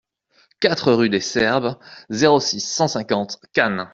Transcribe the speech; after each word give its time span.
quatre 0.59 0.93
rue 0.93 1.09
des 1.09 1.19
Serbes, 1.19 1.77
zéro 2.09 2.39
six, 2.39 2.59
cent 2.59 2.87
cinquante 2.87 3.39
Cannes 3.53 3.87